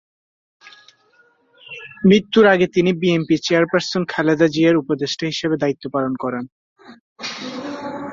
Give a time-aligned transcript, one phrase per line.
[2.05, 6.43] মৃত্যুর আগে তিনি বিএনপি চেয়ারপারসন খালেদা জিয়ার উপদেষ্টা হিসেবে দায়িত্ব পালন করেন।